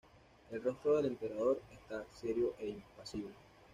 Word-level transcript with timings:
El 0.49 0.63
rostro 0.63 0.95
del 0.95 1.05
emperador 1.05 1.61
está 1.71 2.03
serio 2.19 2.55
e 2.57 2.69
impasible. 2.69 3.35